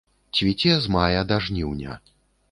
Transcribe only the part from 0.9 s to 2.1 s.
мая да жніўня.